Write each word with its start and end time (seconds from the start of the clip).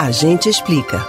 A 0.00 0.10
gente 0.10 0.48
explica. 0.48 1.06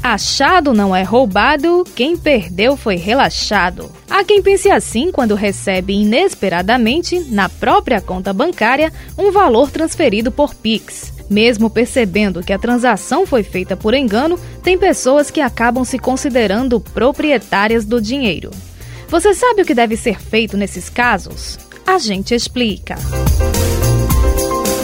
Achado 0.00 0.72
não 0.72 0.94
é 0.94 1.02
roubado, 1.02 1.84
quem 1.92 2.16
perdeu 2.16 2.76
foi 2.76 2.94
relaxado. 2.94 3.90
Há 4.08 4.22
quem 4.22 4.40
pense 4.40 4.70
assim 4.70 5.10
quando 5.10 5.34
recebe 5.34 5.92
inesperadamente, 5.92 7.18
na 7.18 7.48
própria 7.48 8.00
conta 8.00 8.32
bancária, 8.32 8.92
um 9.18 9.32
valor 9.32 9.72
transferido 9.72 10.30
por 10.30 10.54
Pix. 10.54 11.12
Mesmo 11.28 11.68
percebendo 11.68 12.44
que 12.44 12.52
a 12.52 12.60
transação 12.60 13.26
foi 13.26 13.42
feita 13.42 13.76
por 13.76 13.92
engano, 13.92 14.38
tem 14.62 14.78
pessoas 14.78 15.28
que 15.28 15.40
acabam 15.40 15.84
se 15.84 15.98
considerando 15.98 16.78
proprietárias 16.78 17.84
do 17.84 18.00
dinheiro. 18.00 18.52
Você 19.08 19.34
sabe 19.34 19.62
o 19.62 19.64
que 19.64 19.74
deve 19.74 19.96
ser 19.96 20.20
feito 20.20 20.56
nesses 20.56 20.88
casos? 20.88 21.58
A 21.84 21.98
gente 21.98 22.36
explica. 22.36 22.94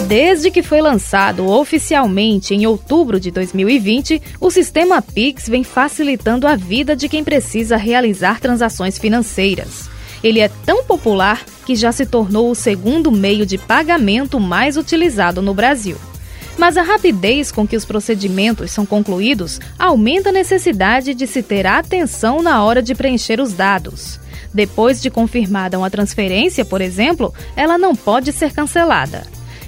Desde 0.07 0.51
que 0.51 0.61
foi 0.61 0.81
lançado 0.81 1.47
oficialmente 1.47 2.53
em 2.53 2.65
outubro 2.67 3.19
de 3.19 3.31
2020, 3.31 4.21
o 4.39 4.51
sistema 4.51 5.01
Pix 5.01 5.47
vem 5.47 5.63
facilitando 5.63 6.45
a 6.45 6.55
vida 6.55 6.95
de 6.95 7.07
quem 7.07 7.23
precisa 7.23 7.77
realizar 7.77 8.39
transações 8.41 8.97
financeiras. 8.97 9.89
Ele 10.21 10.39
é 10.39 10.49
tão 10.65 10.83
popular 10.83 11.45
que 11.65 11.75
já 11.75 11.91
se 11.91 12.05
tornou 12.05 12.51
o 12.51 12.55
segundo 12.55 13.11
meio 13.11 13.45
de 13.45 13.57
pagamento 13.57 14.39
mais 14.39 14.75
utilizado 14.75 15.41
no 15.41 15.53
Brasil. 15.53 15.95
Mas 16.57 16.75
a 16.77 16.83
rapidez 16.83 17.51
com 17.51 17.65
que 17.65 17.75
os 17.75 17.85
procedimentos 17.85 18.71
são 18.71 18.85
concluídos 18.85 19.59
aumenta 19.79 20.29
a 20.29 20.33
necessidade 20.33 21.13
de 21.13 21.25
se 21.25 21.41
ter 21.41 21.65
atenção 21.65 22.41
na 22.41 22.63
hora 22.63 22.81
de 22.81 22.93
preencher 22.93 23.39
os 23.39 23.53
dados. 23.53 24.19
Depois 24.53 25.01
de 25.01 25.09
confirmada 25.09 25.77
uma 25.77 25.89
transferência, 25.89 26.63
por 26.65 26.81
exemplo, 26.81 27.33
ela 27.55 27.77
não 27.77 27.95
pode 27.95 28.31
ser 28.31 28.53
cancelada. 28.53 29.25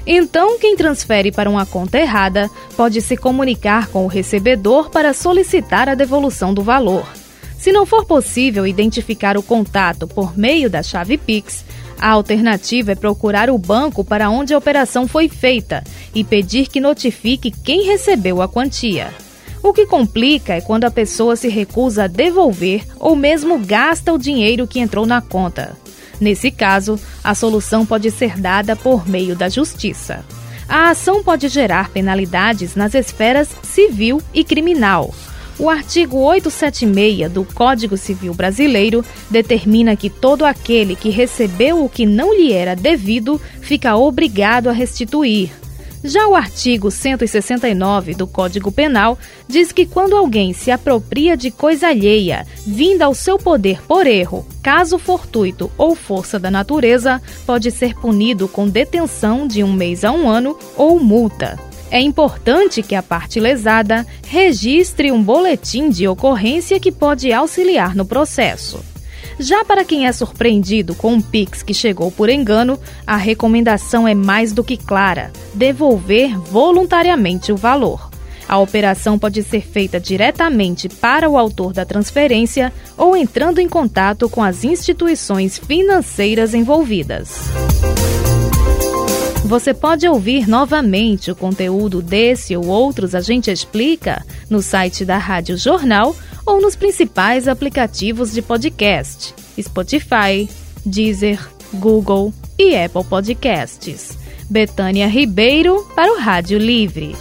Então, 0.08 0.60
quem 0.60 0.76
transfere 0.76 1.32
para 1.32 1.50
uma 1.50 1.66
conta 1.66 1.98
errada 1.98 2.50
pode 2.78 3.02
se 3.02 3.18
comunicar 3.18 3.88
com 3.88 4.06
o 4.06 4.08
recebedor 4.08 4.90
para 4.90 5.14
solicitar 5.14 5.90
a 5.90 5.96
devolução 5.96 6.54
do 6.54 6.62
valor. 6.62 7.08
Se 7.58 7.72
não 7.72 7.86
for 7.86 8.06
possível 8.06 8.68
identificar 8.68 9.38
o 9.38 9.42
contato 9.42 10.08
por 10.08 10.38
meio 10.38 10.70
da 10.70 10.84
chave 10.84 11.18
Pix, 11.18 11.66
a 11.98 12.10
alternativa 12.10 12.92
é 12.92 12.96
procurar 12.96 13.50
o 13.50 13.58
banco 13.58 14.04
para 14.04 14.30
onde 14.30 14.54
a 14.54 14.58
operação 14.58 15.08
foi 15.08 15.28
feita 15.28 15.84
e 16.14 16.24
pedir 16.24 16.68
que 16.68 16.80
notifique 16.80 17.50
quem 17.50 17.86
recebeu 17.86 18.42
a 18.42 18.48
quantia. 18.48 19.12
O 19.64 19.74
que 19.74 19.88
complica 19.88 20.54
é 20.54 20.62
quando 20.62 20.84
a 20.84 20.92
pessoa 20.92 21.36
se 21.36 21.48
recusa 21.48 22.04
a 22.04 22.08
devolver 22.08 22.86
ou 23.00 23.16
mesmo 23.16 23.58
gasta 23.58 24.14
o 24.14 24.20
dinheiro 24.20 24.68
que 24.68 24.80
entrou 24.80 25.08
na 25.08 25.22
conta. 25.22 25.76
Nesse 26.20 26.52
caso, 26.52 27.00
a 27.24 27.36
solução 27.36 27.86
pode 27.86 28.10
ser 28.12 28.40
dada 28.40 28.76
por 28.76 29.08
meio 29.08 29.36
da 29.36 29.50
justiça. 29.50 30.24
A 30.68 30.90
ação 30.90 31.24
pode 31.24 31.48
gerar 31.48 31.90
penalidades 31.90 32.76
nas 32.76 32.96
esferas 32.96 33.50
civil 33.64 34.22
e 34.34 34.44
criminal. 34.44 35.14
O 35.58 35.70
artigo 35.70 36.18
876 36.18 37.32
do 37.32 37.46
Código 37.46 37.96
Civil 37.96 38.34
Brasileiro 38.34 39.06
determina 39.30 39.96
que 39.96 40.10
todo 40.10 40.44
aquele 40.44 40.96
que 40.96 41.10
recebeu 41.10 41.84
o 41.84 41.90
que 41.90 42.06
não 42.06 42.34
lhe 42.34 42.52
era 42.52 42.76
devido 42.76 43.40
fica 43.62 43.96
obrigado 43.96 44.68
a 44.68 44.74
restituir, 44.74 45.52
já 46.06 46.28
o 46.28 46.36
artigo 46.36 46.92
169 46.92 48.14
do 48.14 48.28
Código 48.28 48.72
Penal 48.72 49.18
diz 49.48 49.72
que 49.72 49.86
quando 49.86 50.16
alguém 50.16 50.54
se 50.54 50.72
apropria 50.72 51.36
de 51.36 51.52
coisa 51.52 51.88
alheia, 51.88 52.46
vinda 52.66 53.06
ao 53.06 53.16
seu 53.16 53.38
poder 53.38 53.82
por 53.88 54.06
erro, 54.06 54.46
caso 54.62 54.98
fortuito 54.98 55.72
ou 55.78 55.96
força 55.96 56.40
da 56.40 56.52
natureza, 56.52 57.22
pode 57.46 57.72
ser 57.72 57.96
punido 57.96 58.48
com 58.48 58.68
detenção 58.68 59.48
de 59.48 59.64
um 59.64 59.74
mês 59.74 60.04
a 60.04 60.12
um 60.12 60.30
ano 60.30 60.58
ou 60.78 61.00
multa. 61.00 61.60
É 61.90 62.00
importante 62.00 62.82
que 62.82 62.96
a 62.96 63.04
parte 63.04 63.40
lesada 63.40 64.06
registre 64.28 65.12
um 65.12 65.22
boletim 65.22 65.90
de 65.90 66.08
ocorrência 66.08 66.80
que 66.80 66.92
pode 66.92 67.32
auxiliar 67.32 67.96
no 67.96 68.06
processo. 68.06 68.95
Já 69.40 69.66
para 69.66 69.84
quem 69.84 70.08
é 70.08 70.12
surpreendido 70.12 70.96
com 70.96 71.14
um 71.14 71.22
Pix 71.22 71.62
que 71.62 71.74
chegou 71.74 72.12
por 72.12 72.30
engano, 72.30 72.80
a 73.06 73.18
recomendação 73.18 74.08
é 74.08 74.14
mais 74.14 74.54
do 74.54 74.64
que 74.64 74.78
clara: 74.78 75.32
devolver 75.54 76.40
voluntariamente 76.40 77.52
o 77.52 77.58
valor. 77.58 78.10
A 78.48 78.60
operação 78.60 79.18
pode 79.18 79.42
ser 79.42 79.62
feita 79.62 80.00
diretamente 80.00 80.88
para 80.88 81.30
o 81.30 81.38
autor 81.38 81.74
da 81.74 81.84
transferência 81.84 82.72
ou 82.96 83.18
entrando 83.18 83.60
em 83.60 83.68
contato 83.68 84.30
com 84.30 84.44
as 84.44 84.64
instituições 84.64 85.58
financeiras 85.58 86.54
envolvidas. 86.54 87.50
Você 89.46 89.76
pode 89.76 90.08
ouvir 90.08 90.48
novamente 90.48 91.30
o 91.30 91.36
conteúdo 91.36 92.02
desse 92.02 92.56
ou 92.58 92.66
outros 92.66 93.14
A 93.14 93.22
Gente 93.22 93.52
Explica 93.52 94.26
no 94.50 94.60
site 94.60 95.06
da 95.06 95.18
Rádio 95.18 95.56
Jornal 95.56 96.16
ou 96.46 96.62
nos 96.62 96.76
principais 96.76 97.48
aplicativos 97.48 98.32
de 98.32 98.42
podcast: 98.42 99.34
Spotify, 99.60 100.50
Deezer, 100.86 101.40
Google 101.74 102.34
e 102.58 102.76
Apple 102.76 103.04
Podcasts. 103.04 104.18
Betânia 104.50 105.08
Ribeiro 105.08 105.84
para 105.96 106.14
o 106.14 106.20
Rádio 106.20 106.60
Livre. 106.60 107.16